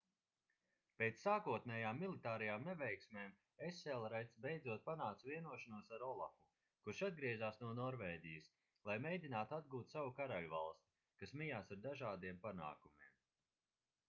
pēc 1.01 1.19
sākotnējām 1.25 1.99
militārajām 2.03 2.63
neveiksmēm 2.67 3.33
eselreds 3.67 4.39
beidzot 4.45 4.83
panāca 4.87 5.27
vienošanos 5.33 5.91
ar 5.97 6.05
olafu 6.07 6.47
kurš 6.87 7.01
atgriezās 7.11 7.61
no 7.65 7.73
norvēģijas 7.81 8.47
lai 8.91 8.95
mēģinātu 9.05 9.57
atgūt 9.59 9.95
savu 9.97 10.15
karaļvalsti 10.21 10.91
kas 11.21 11.35
mijās 11.43 11.75
ar 11.77 11.83
dažādiem 11.85 12.41
panākumiem 12.47 13.15